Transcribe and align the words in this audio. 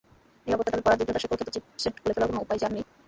নিরাপত্তার 0.47 0.73
নামে 0.73 0.85
পরাধীনতার 0.85 1.21
শেকল 1.21 1.35
খ্যাত 1.37 1.49
চিপসেট 1.55 1.93
খুলে 1.95 2.13
ফেলার 2.15 2.29
কোনো 2.29 2.43
উপায় 2.43 2.59
যে 2.59 2.65
আর 2.67 2.73
নেই! 2.73 2.83